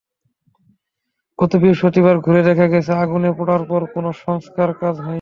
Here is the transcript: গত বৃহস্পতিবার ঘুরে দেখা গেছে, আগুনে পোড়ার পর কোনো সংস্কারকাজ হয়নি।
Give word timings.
গত 1.39 1.51
বৃহস্পতিবার 1.55 2.15
ঘুরে 2.19 2.41
দেখা 2.43 2.67
গেছে, 2.67 2.91
আগুনে 2.93 3.29
পোড়ার 3.37 3.63
পর 3.69 3.81
কোনো 3.93 4.09
সংস্কারকাজ 4.25 4.95
হয়নি। 4.95 5.09